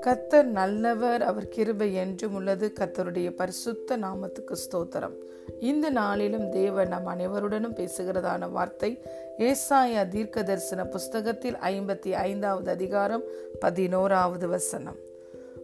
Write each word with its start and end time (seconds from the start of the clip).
கத்தர் 0.00 0.44
நல்லவர் 0.44 1.22
அவர் 1.22 1.48
கிருபை 1.48 1.94
என்றும் 1.94 2.34
உள்ளது. 2.34 2.72
கத்தருடைய 2.80 3.30
பரிசுத்த 3.30 3.96
நாமத்துக்கு 3.96 4.54
ஸ்தோத்திரம். 4.54 5.12
இந்த 5.60 5.90
நாளிலும் 5.90 6.50
தேவன் 6.50 6.88
நம் 6.88 7.06
அனைவருடனும் 7.06 7.74
பேசுகிறதான 7.74 8.50
வார்த்தை 8.50 9.02
ஏசாய 9.38 10.08
தீர்க்க 10.08 10.42
தரிசன 10.42 10.84
புஸ்தகத்தில் 10.84 11.54
ஐம்பத்தி 11.54 12.12
ஐந்தாவது 12.12 12.70
அதிகாரம் 12.70 13.22
பதினோராவது 13.60 14.48
வசனம். 14.48 14.96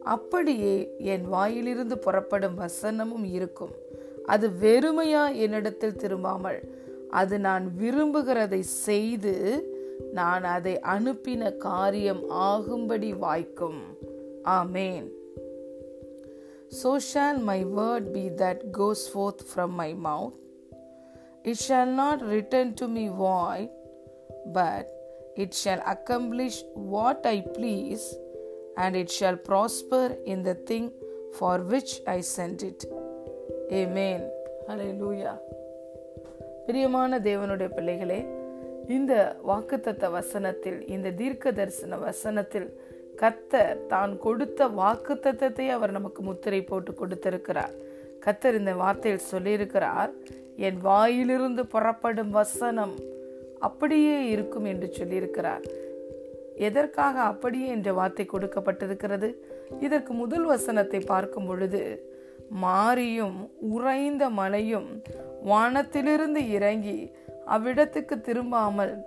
அப்படியே 0.03 0.95
என் 0.99 1.29
வாயிலிருந்து 1.29 1.99
புறப்படும் 1.99 2.59
வசனமும் 2.59 3.33
இருக்கும். 3.33 3.71
அது 4.27 4.49
வெறுமையா 4.49 5.35
என்னிடத்தில் 5.35 5.97
திரும்பாமல் 5.97 6.79
அது 7.10 7.36
நான் 7.40 7.66
விரும்புகிறதை 7.82 8.60
செய்து 8.60 9.36
நான் 10.14 10.44
அதை 10.44 10.74
அனுப்பின 10.96 11.52
காரியம் 11.58 12.24
ஆகும்படி 12.30 13.12
வாய்க்கும் 13.26 13.84
ஆமேன் 14.58 15.08
So 16.72 17.00
shall 17.00 17.38
my 17.40 17.64
word 17.64 18.12
be 18.14 18.24
that 18.30 18.72
goes 18.72 19.08
forth 19.08 19.42
from 19.52 19.72
my 19.72 19.94
mouth. 19.94 20.34
It 21.44 21.58
shall 21.58 21.86
not 21.86 22.26
return 22.26 22.74
to 22.76 22.88
me 22.88 23.08
void, 23.08 23.70
but 24.48 24.86
it 25.38 25.54
shall 25.54 25.82
accomplish 25.86 26.64
what 26.74 27.26
I 27.26 27.42
please, 27.58 28.04
and 28.78 28.96
it 28.96 29.12
shall 29.12 29.38
prosper 29.38 30.18
in 30.26 30.42
the 30.44 30.56
thing 30.56 30.92
for 31.34 31.60
which 31.74 32.02
I 32.08 32.22
sent 32.22 32.64
it. 32.64 32.84
Amen. 33.72 34.30
Hallelujah. 34.68 35.40
பிரியமான 36.71 37.19
தேவனுடைய 37.19 37.69
பிள்ளைகளே 37.77 38.19
இந்த 38.97 39.13
வாக்குத்தத்த 39.49 40.11
வசனத்தில் 40.11 40.77
இந்த 40.87 41.09
தீர்க்க 41.11 41.53
தரிசன 41.53 41.97
வசனத்தில் 41.99 42.69
கத்தர் 43.23 43.81
தான் 43.87 44.13
கொடுத்த 44.19 44.69
வாக்குத்தத்தை 44.69 45.67
அவர் 45.77 45.95
நமக்கு 45.97 46.23
முத்திரை 46.23 46.61
போட்டு 46.65 46.93
கொடுத்திருக்கிறார். 46.95 47.75
கத்தர் 48.27 48.59
இந்த 48.61 48.75
வார்த்தையில் 48.75 49.27
சொல்லியிருக்கிறார் 49.33 50.13
என் 50.57 50.79
வாயிலிருந்து 50.81 51.65
புறப்படும் 51.67 52.31
வசனம் 52.31 52.95
அப்படியே 53.69 54.29
இருக்கும் 54.29 54.65
என்று 54.65 54.91
சொல்லியிருக்கிறார். 54.99 55.67
எதற்காக 56.69 57.21
அப்படியே 57.33 57.67
என்ற 57.67 57.93
வார்த்தை 57.93 58.27
கொடுக்கப்பட்டிருக்கிறது? 58.27 59.31
இதற்கு 59.81 60.13
முதல் 60.13 60.45
வசனத்தை 60.45 61.03
பார்க்கும் 61.13 61.47
பொழுது 61.47 61.83
மாரியும் 62.51 63.51
உறைந்த 63.61 64.31
மலையும் 64.31 65.03
வானத்திலிருந்து 65.43 66.51
இறங்கி 66.51 67.13
அவ்விடத்துக்கு 67.47 68.21
திரும்பாமல் 68.21 69.03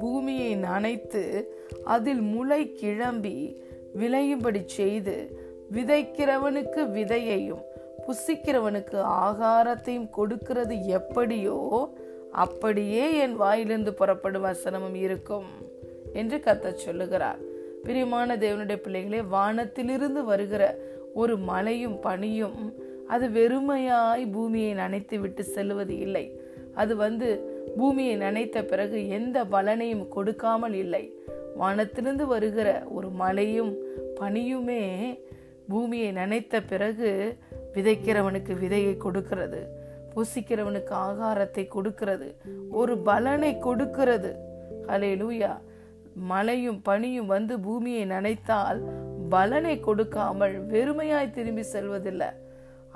பூமியை 0.00 0.56
நனைத்து 0.56 1.44
அதில் 1.84 2.20
முளை 2.20 2.72
கிளம்பி 2.72 3.62
விளையும்படி 3.94 4.62
செய்து 4.66 5.38
விதைக்கிறவனுக்கு 5.72 6.90
விதையையும் 6.90 7.62
புசிக்கிறவனுக்கு 8.06 9.02
ஆகாரத்தையும் 9.22 10.10
கொடுக்கிறது 10.10 10.86
எப்படியோ 10.86 11.88
அப்படியே 12.32 13.16
என் 13.16 13.36
வாயிலிருந்து 13.36 13.94
புறப்படும் 13.94 14.44
வசனமும் 14.44 14.94
இருக்கும் 14.94 15.46
என்று 16.12 16.36
கத்த 16.36 16.74
சொல்லுகிறார். 16.74 17.38
பிரியமான 17.82 18.36
தேவனுடைய 18.36 18.76
பிள்ளைகளே 18.76 19.22
வானத்திலிருந்து 19.22 20.24
வருகிற 20.24 20.78
ஒரு 21.14 21.38
மழையும் 21.38 22.00
பனியும் 22.00 22.58
அது 23.08 23.26
வெறுமையாய் 23.28 24.32
பூமியை 24.32 24.74
நனைத்து 24.74 25.18
விட்டு 25.18 25.44
செல்வது 25.44 25.98
இல்லை. 25.98 26.40
அது 26.74 26.96
வந்து 26.96 27.28
பூமியை 27.76 28.14
நனைத்த 28.16 28.62
பிறகு 28.62 29.08
எந்த 29.08 29.44
பலனையும் 29.44 30.08
கொடுக்காமல் 30.08 30.72
இல்லை. 30.72 31.04
வானத்திலிருந்து 31.56 32.26
வருகிற 32.26 32.68
ஒரு 32.88 33.10
மழையும் 33.10 33.72
பனியுமே 34.20 34.82
பூமியை 35.68 36.12
நனைத்த 36.12 36.62
பிறகு 36.68 37.36
விதைக்கிறவனுக்கு 37.74 38.52
விதையை 38.62 38.96
கொடுக்கிறது. 38.96 39.60
புசிக்கிறவனுக்கு 40.14 40.94
ஆகாரத்தை 41.08 41.68
கொடுக்கிறது. 41.68 42.36
ஒரு 42.70 42.98
பலனை 42.98 43.58
கொடுக்கிறது. 43.58 44.32
அலே 44.88 45.12
லூயா 45.22 45.52
மழையும் 46.14 46.82
பனியும் 46.82 47.26
வந்து 47.26 47.60
பூமியை 47.60 48.04
நனைத்தால் 48.04 48.80
பலனை 49.34 49.74
கொடுக்காமல் 49.80 50.56
வெறுமையாய் 50.72 51.34
திரும்பி 51.36 51.64
செல்வதில்லை. 51.74 52.30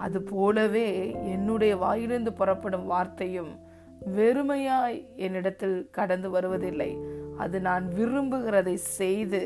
அது 0.04 0.18
போலவே 0.32 0.88
என்னுடைய 1.34 1.72
வாயிலிருந்து 1.84 2.32
புறப்படும் 2.40 2.86
வார்த்தையும் 2.92 3.52
வெறுமையாய் 4.16 4.98
என்னிடத்தில் 5.26 5.78
கடந்து 5.96 6.28
வருவதில்லை. 6.34 6.90
அது 7.44 7.56
நான் 7.68 7.84
விரும்புகிறதை 7.96 8.76
செய்து 8.98 9.42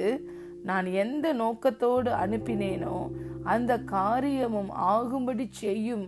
நான் 0.69 0.87
எந்த 1.03 1.27
நோக்கத்தோடு 1.43 2.11
அனுப்பினேனோ 2.25 2.97
அந்த 3.53 3.73
காரியமும் 3.95 4.71
ஆகும்படி 4.93 5.47
செய்யும் 5.63 6.05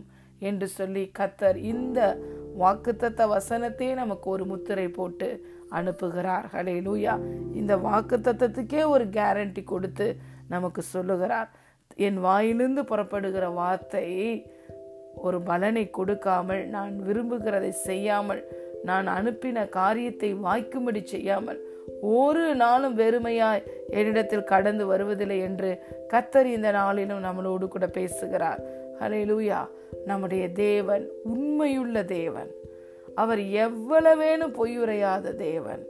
என்று 0.48 0.66
சொல்லி 0.76 1.04
கத்தர் 1.18 1.58
இந்த 1.72 2.00
வாக்குத்தத்த 2.62 3.22
வசனத்தையே 3.34 3.92
நமக்கு 4.02 4.26
ஒரு 4.34 4.44
முத்திரை 4.50 4.86
போட்டு 4.98 5.28
அனுப்புகிறார். 5.78 6.46
ஹலே 6.54 6.76
லூயா 6.86 7.14
இந்த 7.60 7.72
வாக்குத்தத்துக்கே 7.88 8.82
ஒரு 8.94 9.04
கேரண்டி 9.16 9.62
கொடுத்து 9.72 10.06
நமக்கு 10.54 10.82
சொல்லுகிறார். 10.94 11.50
என் 12.06 12.18
வாயிலிருந்து 12.26 12.82
புறப்படுகிற 12.90 13.46
வார்த்தை 13.60 14.06
ஒரு 15.26 15.38
பலனை 15.48 15.84
கொடுக்காமல் 15.90 16.62
நான் 16.74 16.94
விரும்புகிறதை 17.08 17.70
செய்யாமல் 17.88 18.42
நான் 18.88 19.06
அனுப்பின 19.18 19.58
காரியத்தை 19.78 20.30
வாய்க்கும்படி 20.46 21.00
செய்யாமல் 21.12 21.60
ஒரு 22.16 22.44
நாளும் 22.62 22.96
வெறுமையாய் 22.98 23.64
என்னிடத்தில் 23.98 24.50
கடந்து 24.52 24.84
வருவதில்லை 24.90 25.38
என்று 25.48 25.70
கத்தர் 26.12 26.48
இந்த 26.56 26.68
நாளிலும் 26.78 27.24
நம்மளோடு 27.26 27.66
கூட 27.68 27.86
பேசுகிறார். 27.98 28.60
ஹலே 29.00 29.20
லூயா 29.30 29.60
நம்முடைய 30.10 30.44
தேவன் 30.66 31.04
உண்மையுள்ள 31.32 31.98
தேவன். 32.18 32.50
அவர் 33.22 33.42
எவ்வளவேனும் 33.64 34.56
பொய்யுரையாத 34.58 35.34
தேவன். 35.48 35.82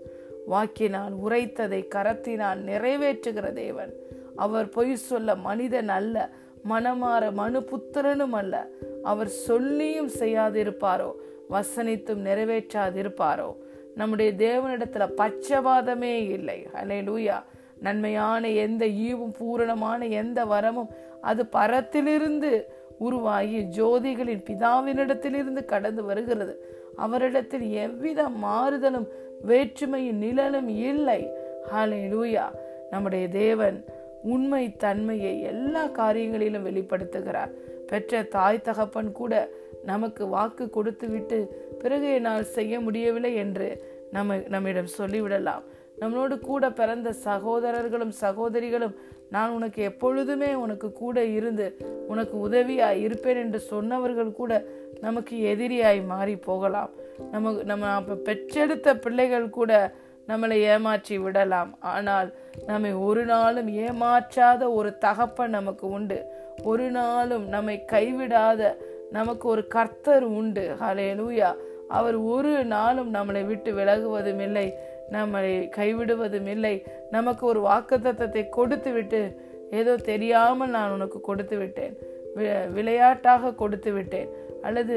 வாக்கினால் 0.52 1.14
உரைத்ததை 1.26 1.80
கரத்தினால் 1.94 2.60
நிறைவேற்றுகிற 2.70 3.46
தேவன். 3.62 3.92
அவர் 4.36 4.68
பொய் 4.68 4.96
சொல்ல 4.96 5.34
மனிதன் 5.34 5.88
அல்ல 5.88 6.30
மனமாற 6.70 7.32
மனு 7.32 7.60
புத்திரனும் 7.60 8.32
அல்ல. 8.32 8.66
அவர் 9.02 9.28
சொல்லியும் 9.28 10.08
செய்யாதிருப்பாரோ 10.08 11.12
வசனித்தும் 11.50 12.24
நிறைவேற்றாதிருப்பாரோ. 12.24 13.56
நம்முடைய 13.94 14.32
தேவனிடத்துல 14.32 15.08
பச்சவாதமே 15.16 16.28
இல்லை. 16.28 16.66
அலே 16.72 17.02
லூயா 17.02 17.42
நன்மையான 17.80 18.48
எந்த 18.48 18.86
ஈவும் 18.86 19.34
பூரணமான 19.38 20.06
எந்த 20.06 20.44
வரமும் 20.44 20.88
அது 21.20 21.46
பரத்திலிருந்து 21.46 22.64
உருவாகி 22.98 23.58
ஜோதிகளின் 23.58 24.44
பிதாவினிடத்திலிருந்து 24.44 25.64
கடந்து 25.64 26.04
வருகிறது. 26.04 26.64
அவரிடத்தில் 26.96 27.70
எவ்வித 27.70 28.28
மாறுதலும் 28.28 29.06
வேற்றுமையின் 29.42 30.18
நிழலும் 30.18 30.68
இல்லை. 30.68 31.30
ஹலே 31.74 32.08
லூயா 32.08 32.44
நம்முடைய 32.90 33.28
தேவன் 33.28 33.84
உண்மை 34.24 34.76
தன்மையை 34.76 35.40
எல்லா 35.40 35.82
காரியங்களிலும் 35.86 36.66
வெளிப்படுத்துகிறார். 36.68 37.52
பெற்ற 37.86 38.22
தாய் 38.22 38.60
தகப்பன் 38.60 39.12
கூட 39.12 39.48
நமக்கு 39.84 40.26
வாக்கு 40.26 40.70
கொடுத்துவிட்டு 40.70 41.38
பிறகு 41.78 42.08
என்னால் 42.12 42.52
செய்ய 42.56 42.80
முடியவில்லை 42.80 43.34
என்று 43.34 43.68
நம்ம 44.12 44.36
நம்மிடம் 44.48 44.94
சொல்லிவிடலாம். 44.98 45.64
நம்மளோடு 46.00 46.38
கூட 46.40 46.70
பிறந்த 46.70 47.12
சகோதரர்களும் 47.12 48.14
சகோதரிகளும் 48.20 48.94
நான் 49.30 49.50
உனக்கு 49.50 49.82
எப்பொழுதுமே 49.82 50.54
உனக்கு 50.54 50.92
கூட 50.92 51.24
இருந்து 51.24 51.66
உனக்கு 52.08 52.36
உதவியாய் 52.48 53.00
இருப்பேன் 53.00 53.36
என்று 53.36 53.58
சொன்னவர்கள் 53.60 54.32
கூட 54.32 54.64
நமக்கு 55.00 55.36
எதிரியாய் 55.54 56.06
மாறி 56.06 56.36
போகலாம். 56.36 56.90
நமக்கு 57.30 57.64
நம்ம 57.64 57.86
அப்ப 57.86 58.14
பெற்றெடுத்த 58.14 58.96
பிள்ளைகள் 58.96 59.48
கூட 59.50 59.72
நம்மளை 60.28 60.56
ஏமாற்றி 60.72 61.16
விடலாம். 61.24 61.70
ஆனால் 61.94 62.28
நம்மை 62.70 62.92
ஒரு 63.08 63.22
நாளும் 63.32 63.70
ஏமாற்றாத 63.86 64.62
ஒரு 64.78 64.90
தகப்பன் 65.04 65.56
நமக்கு 65.58 65.86
உண்டு. 65.96 66.18
ஒரு 66.70 66.86
நாளும் 66.98 67.46
நம்மை 67.54 67.76
கைவிடாத 67.92 68.70
நமக்கு 69.16 69.46
ஒரு 69.54 69.62
கர்த்தர் 69.74 70.26
உண்டு. 70.38 70.64
ஹலே 70.82 71.08
லூயா 71.20 71.50
அவர் 71.96 72.16
ஒரு 72.34 72.52
நாளும் 72.74 73.10
நம்மளை 73.14 73.42
விட்டு 73.50 73.70
விலகுவதும் 73.78 74.42
இல்லை. 74.46 74.66
நம்மளை 75.14 75.50
கைவிடுவதும் 75.78 76.48
இல்லை. 76.54 76.74
நமக்கு 77.16 77.44
ஒரு 77.50 77.60
வாக்குத்தத்தை 77.70 78.42
கொடுத்து 78.58 78.92
விட்டு 78.92 79.20
ஏதோ 79.80 79.92
தெரியாமல் 80.10 80.72
நான் 80.76 80.94
உனக்கு 80.96 81.18
கொடுத்து 81.28 81.56
விட்டேன். 81.58 81.94
விளையாட்டாக 82.76 83.52
கொடுத்து 83.62 83.90
விட்டேன். 83.92 84.30
அல்லது 84.66 84.94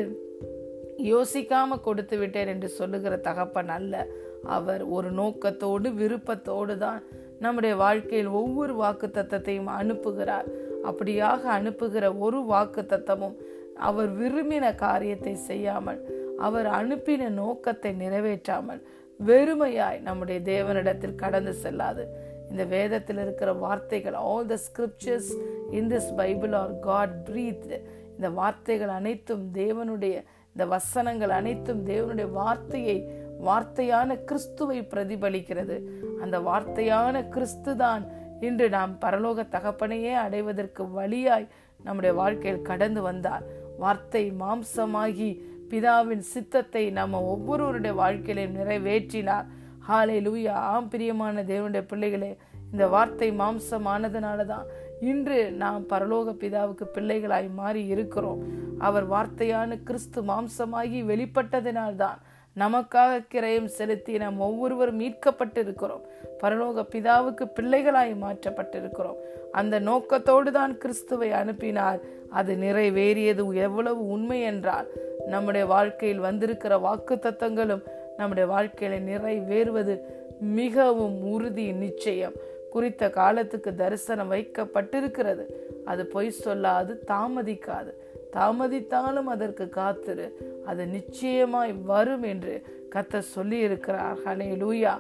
யோசிக்காம 1.11 1.79
கொடுத்து 1.87 2.15
விட்டேன் 2.17 2.51
என்று 2.53 2.69
சொல்லுகிற 2.79 3.13
தகப்பன் 3.27 3.71
அல்ல. 3.77 3.95
அவர் 4.43 4.83
ஒரு 4.87 5.11
நோக்கத்தோடு 5.11 5.93
விருப்பத்தோடு 5.93 6.77
தான் 6.77 7.01
நம்முடைய 7.39 7.75
வாழ்க்கையில் 7.75 8.27
ஒவ்வொரு 8.27 8.75
வாக்கு 8.75 9.07
தத்தத்தையும் 9.07 9.71
அனுப்புகிறார். 9.79 10.47
அப்படியாக 10.85 11.41
அனுப்புகிற 11.49 12.15
ஒரு 12.17 12.45
வாக்கு 12.45 12.81
தத்தமும் 12.81 13.35
அவர் 13.75 14.09
விரும்பின 14.21 14.75
காரியத்தை 14.75 15.35
செய்யாமல் 15.35 15.99
அவர் 16.37 16.65
அனுப்பின 16.65 17.29
நோக்கத்தை 17.29 17.91
நிறைவேற்றாமல் 17.93 18.81
வெறுமையாய் 19.19 19.99
நம்முடைய 19.99 20.39
தேவனிடத்தில் 20.39 21.15
கடந்து 21.15 21.53
செல்லாது. 21.53 22.05
இந்த 22.49 22.63
வேதத்தில் 22.63 23.17
இருக்கிற 23.17 23.53
வார்த்தைகள் 23.53 24.13
all 24.13 24.45
the 24.45 24.57
scriptures 24.67 25.31
in 25.71 25.89
this 25.93 26.11
Bible 26.15 26.53
are 26.53 26.79
God 26.79 27.15
breath 27.29 27.71
இந்த 28.15 28.29
வார்த்தைகள் 28.29 28.89
அனைத்தும் 28.89 29.43
தேவனுடைய 29.53 30.15
இந்த 30.55 30.65
வசனங்கள் 30.65 31.29
அனைத்தும் 31.29 31.81
தேவனுடைய 31.85 32.31
வார்த்தையை 32.31 32.97
வார்த்தையான 33.41 34.17
கிறிஸ்துவை 34.29 34.79
பிரதிபலிக்கிறது. 34.91 35.77
அந்த 36.21 36.39
வார்த்தையான 36.39 37.25
கிறிஸ்து 37.27 37.75
தான் 37.75 38.03
இன்று 38.41 38.69
நாம் 38.69 38.97
பரலோக 39.01 39.45
தகப்பனையே 39.55 40.13
அடைவதற்கு 40.13 40.83
வழியாய் 40.89 41.47
நம்முடைய 41.83 42.13
வாழ்க்கையில் 42.15 42.61
கடந்து 42.61 43.01
வந்தார். 43.01 43.43
வார்த்தை 43.79 44.33
மாம்சமாகி 44.39 45.29
பிதாவின் 45.71 46.25
சித்தத்தை 46.33 46.89
நம்ம 46.89 47.21
ஒவ்வொருவருடைய 47.21 47.95
வாழ்க்கையிலையும் 47.95 48.57
நிறைவேற்றினார். 48.59 49.47
ஹாலே 49.87 50.17
லூயா 50.27 50.53
ஆம் 50.73 50.89
பிரியமான 50.89 51.43
தேவனுடைய 51.43 51.83
பிள்ளைகளே 51.85 52.37
இந்த 52.71 52.87
வார்த்தை 52.87 53.31
மாம்சமானதுனால 53.31 54.45
தான் 54.45 54.65
இன்று 55.01 55.51
நாம் 55.51 55.83
பரலோக 55.89 56.33
பிதாவுக்கு 56.41 56.85
பிள்ளைகளாய் 56.95 57.49
மாறி 57.53 57.85
இருக்கிறோம். 57.85 58.41
அவர் 58.79 59.05
வார்த்தையான 59.07 59.77
கிறிஸ்து 59.83 60.21
மாம்சமாகி 60.21 60.99
வெளிப்பட்டதினால்தான் 61.11 62.19
நமக்காக 62.57 63.25
கிரயம் 63.33 63.65
செலுத்தி 63.65 64.17
நாம் 64.17 64.39
ஒவ்வொருவரும் 64.39 64.99
மீட்கப்பட்டிருக்கிறோம். 64.99 66.01
பரலோக 66.43 66.85
பிதாவுக்கு 66.91 67.51
பிள்ளைகளாய் 67.55 68.15
மாற்றப்பட்டிருக்கிறோம். 68.21 69.15
அந்த 69.51 69.79
நோக்கத்தோடு 69.79 70.51
தான் 70.51 70.77
கிறிஸ்துவை 70.77 71.31
அனுப்பினார். 71.31 71.99
அது 72.29 72.55
நிறைவேறியது 72.55 73.53
எவ்வளவு 73.53 74.07
உண்மை 74.07 74.41
என்றால் 74.41 74.87
நம்முடைய 75.25 75.65
வாழ்க்கையில் 75.65 76.19
வந்திருக்கிற 76.19 76.77
வாக்கு 76.77 77.15
தத்தங்களும் 77.15 77.83
நம்முடைய 78.17 78.53
வாழ்க்கையில 78.53 78.97
நிறைவேறுவது 79.11 79.99
மிகவும் 80.39 81.29
உறுதி 81.29 81.71
நிச்சயம். 81.71 82.33
குறித்த 82.69 83.09
காலத்துக்கு 83.09 83.75
தரிசனம் 83.75 84.31
வைக்கப்பட்டிருக்கிறது. 84.31 85.45
அது 85.85 86.05
பொய் 86.05 86.33
சொல்லாது 86.43 86.97
தாமதிக்காது. 87.07 87.91
தாமதித்தாலும் 88.33 89.29
அதற்கு 89.35 89.69
காத்திரு. 89.69 90.27
அது 90.65 90.85
நிச்சயமாய் 90.87 91.73
வரும் 91.85 92.23
என்று 92.23 92.55
கத்தர் 92.95 93.31
சொல்லி 93.35 93.57
இருக்கிறார் 93.57 94.17
ஹலே 94.25 94.49
லூயா 94.57 94.93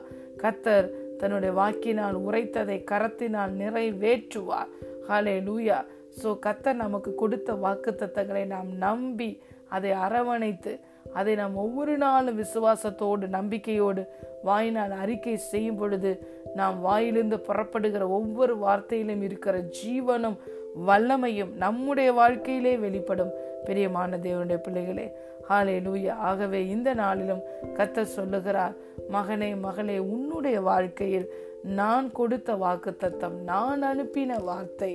கத்தர் 0.43 0.87
தன்னுடைய 1.17 1.53
வாக்கினால் 1.53 2.17
உரைத்ததை 2.27 2.83
கரத்தினால் 2.91 3.53
நிறைவேற்றுவார். 3.61 4.71
ஹலே 5.09 5.37
லூயா 5.47 5.77
ஸோ 6.23 6.29
கத்தர் 6.45 6.75
நமக்கு 6.75 7.15
கொடுத்த 7.15 7.53
வாக்கு 7.53 7.91
தத்தங்களை 7.91 8.45
நாம் 8.45 8.69
நம்பி 8.77 9.41
அதை 9.69 9.91
அரவணைத்து 9.91 10.73
அதை 11.13 11.35
நாம் 11.35 11.55
ஒவ்வொரு 11.55 11.97
நாளும் 11.97 12.39
விசுவாசத்தோடு 12.39 13.25
நம்பிக்கையோடு 13.27 14.01
வாயினால் 14.43 14.91
அறிக்கை 14.91 15.37
செய்யும் 15.37 15.75
பொழுது 15.75 16.11
நாம் 16.55 16.77
வாயிலிருந்து 16.81 17.39
புறப்படுகிற 17.39 18.03
ஒவ்வொரு 18.09 18.53
வார்த்தையிலும் 18.57 19.21
இருக்கிற 19.21 19.57
ஜீவனும் 19.59 20.37
வல்லமையும் 20.85 21.53
நம்முடைய 21.55 22.13
வாழ்க்கையிலே 22.13 22.77
வெளிப்படும். 22.77 23.33
பிரியமான 23.65 24.17
தேவனுடைய 24.17 24.57
பிள்ளைகளே 24.57 25.05
ஹாலே 25.49 25.75
லூயா 25.85 26.13
ஆகவே 26.29 26.67
இந்த 26.67 26.93
நாளிலும் 26.93 27.43
கத்த 27.73 28.01
சொல்லுகிறார் 28.01 28.75
மகனே 29.11 29.59
மகளே 29.59 29.97
உன்னுடைய 29.97 30.61
வாழ்க்கையில் 30.61 31.27
நான் 31.63 32.11
கொடுத்த 32.11 32.55
வாக்கு 32.55 32.95
தத்தம் 32.95 33.37
நான் 33.43 33.83
அனுப்பின 33.83 34.43
வார்த்தை 34.43 34.91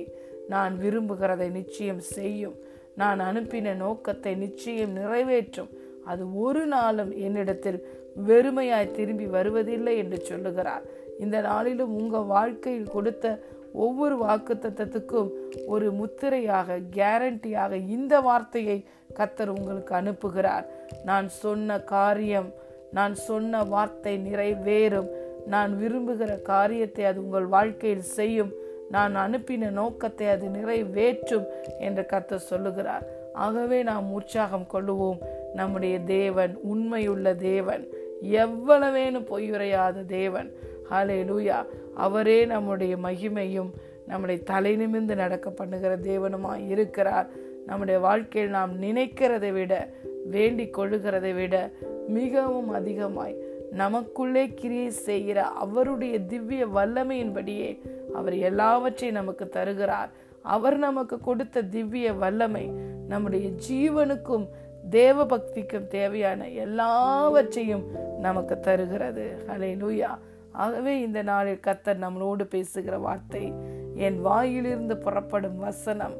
நான் 0.47 0.79
விரும்புகிறதை 0.81 1.51
நிச்சயம் 1.51 1.99
செய்யும். 1.99 2.55
நான் 2.95 3.19
அனுப்பின 3.19 3.75
நோக்கத்தை 3.75 4.35
நிச்சயம் 4.35 4.91
நிறைவேற்றும். 4.91 5.69
அது 6.05 6.23
ஒரு 6.39 6.65
நாளும் 6.65 7.11
என்னிடத்தில் 7.17 7.79
வெறுமையாய் 8.27 8.91
திரும்பி 8.91 9.25
வருவதில்லை 9.25 9.97
என்று 9.97 10.19
சொல்லுகிறார். 10.21 10.83
இந்த 11.19 11.41
நாளிலும் 11.41 11.95
உங்கள் 11.95 12.29
வாழ்க்கையில் 12.35 12.93
கொடுத்த 12.93 13.39
ஒவ்வொரு 13.73 14.17
வாக்கு 14.17 14.53
தத்தத்துக்கும் 14.53 15.29
ஒரு 15.65 15.91
முத்திரையாக 15.91 16.79
கேரண்டியாக 16.95 17.87
இந்த 17.87 18.19
வார்த்தையை 18.19 18.85
கத்தர் 19.19 19.47
உங்களுக்கு 19.47 19.95
அனுப்புகிறார். 19.95 20.65
நான் 21.05 21.29
சொன்ன 21.29 21.79
காரியம் 21.79 22.49
நான் 22.91 23.15
சொன்ன 23.15 23.63
வார்த்தை 23.63 24.17
நிறைவேறும். 24.17 25.07
நான் 25.45 25.71
விரும்புகிற 25.79 26.41
காரியத்தை 26.41 27.05
அது 27.05 27.23
உங்கள் 27.23 27.45
வாழ்க்கையில் 27.45 28.01
செய்யும். 28.01 28.51
நான் 28.89 29.15
அனுப்பின 29.15 29.69
நோக்கத்தை 29.69 30.27
அது 30.27 30.47
நிறைவேற்றும் 30.47 31.45
என்று 31.79 32.05
கத்தர் 32.11 32.47
சொல்லுகிறார். 32.51 33.05
ஆகவே 33.33 33.83
நாம் 33.83 34.11
உற்சாகம் 34.11 34.67
கொள்ளுவோம். 34.73 35.19
நம்முடைய 35.53 35.99
தேவன் 35.99 36.59
உண்மையுள்ள 36.63 37.33
தேவன் 37.33 37.87
எவ்வளவேனும் 38.23 39.29
பொய்யுரையாத 39.31 40.05
தேவன். 40.05 40.51
ஹாலே 40.91 41.17
லூயா 41.23 41.65
அவரே 41.95 42.45
நம்முடைய 42.45 42.95
மகிமையும் 42.95 43.71
நம்முடைய 44.07 44.43
தலை 44.43 44.75
நிமிர்ந்து 44.75 45.15
நடக்க 45.15 45.49
பண்ணுகிற 45.49 45.97
தேவனுமாய் 45.97 46.67
இருக்கிறார். 46.67 47.27
நம்முடைய 47.65 47.99
வாழ்க்கையில் 47.99 48.51
நாம் 48.51 48.81
நினைக்கிறதை 48.81 49.51
விட 49.51 49.89
வேண்டிக் 50.25 50.79
கொள்ளுகிறதை 50.79 51.35
விட 51.35 51.69
மிகவும் 52.07 52.69
அதிகமாய் 52.69 53.35
நமக்குள்ளே 53.71 54.53
கிரியை 54.53 54.89
செய்கிற 54.89 55.43
அவருடைய 55.43 56.19
திவ்ய 56.19 56.67
வல்லமையின்படியே 56.67 57.79
அவர் 58.13 58.35
எல்லாவற்றையும் 58.35 59.17
நமக்கு 59.17 59.49
தருகிறார். 59.49 60.09
அவர் 60.41 60.77
நமக்கு 60.77 61.19
கொடுத்த 61.19 61.61
திவ்ய 61.61 62.13
வல்லமை 62.13 62.71
நம்முடைய 63.07 63.49
ஜீவனுக்கும் 63.69 64.47
தேவ 64.89 65.25
பக்திக்கும் 65.25 65.87
தேவையான 65.87 66.49
எல்லாவற்றையும் 66.49 67.85
நமக்கு 68.19 68.59
தருகிறது. 68.59 69.37
ஹலே 69.47 69.71
லூயா 69.73 70.17
ஆகவே 70.53 70.99
இந்த 70.99 71.21
நாளில் 71.21 71.59
கத்தர் 71.67 72.01
நம்மளோடு 72.01 72.43
பேசுகிற 72.43 72.97
வார்த்தை 72.97 73.53
என் 73.95 74.21
வாயிலிருந்து 74.21 74.97
புறப்படும் 74.97 75.57
வசனம் 75.57 76.13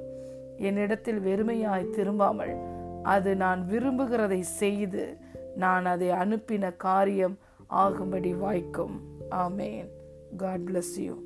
என்னிடத்தில் 0.58 1.20
வெறுமையாய் 1.20 1.94
திரும்பாமல் 1.96 2.56
அது 3.04 3.36
நான் 3.36 3.68
விரும்புகிறதை 3.70 4.40
செய்து 4.40 5.18
நான் 5.56 5.86
அதை 5.86 6.10
அனுப்பின 6.10 6.76
காரியம் 6.78 7.38
ஆகும்படி 7.68 8.34
வாய்க்கும். 8.34 9.02
ஆமேன். 9.32 9.88
God 10.38 10.60
bless 10.60 10.98
you 10.98 11.22